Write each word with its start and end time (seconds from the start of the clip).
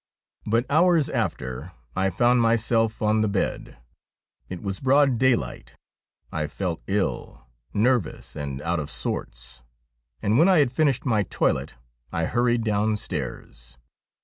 But 0.47 0.65
hours 0.67 1.11
after 1.11 1.73
I 1.95 2.09
found 2.09 2.41
myself 2.41 3.03
on 3.03 3.21
the 3.21 3.27
bed. 3.27 3.77
It 4.49 4.63
was 4.63 4.79
broad 4.79 5.19
daylight. 5.19 5.75
I 6.31 6.47
felt 6.47 6.81
ill, 6.87 7.45
nervous, 7.71 8.35
and 8.35 8.63
out 8.63 8.79
of 8.79 8.89
sorts, 8.89 9.61
and 10.19 10.39
when 10.39 10.49
I 10.49 10.57
had 10.57 10.71
finished 10.71 11.05
my 11.05 11.21
toilet 11.21 11.75
I 12.11 12.25
hurried 12.25 12.63
downstairs. 12.63 13.77